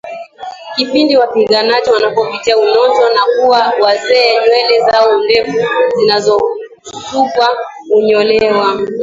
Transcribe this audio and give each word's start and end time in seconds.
Kipindi 0.75 1.17
wapiganaji 1.17 1.89
wanapopitia 1.89 2.55
Eunoto 2.55 3.13
na 3.13 3.21
kuwa 3.35 3.73
wazee 3.81 4.33
nywele 4.47 4.79
zao 4.91 5.23
ndefu 5.23 5.57
zilizosukwa 5.95 7.57
hunyolewa 7.93 8.77